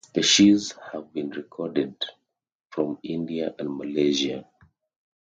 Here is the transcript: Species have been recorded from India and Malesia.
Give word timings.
Species 0.13 0.73
have 0.91 1.13
been 1.13 1.29
recorded 1.29 1.95
from 2.71 2.97
India 3.03 3.53
and 3.59 3.69
Malesia. 3.69 4.47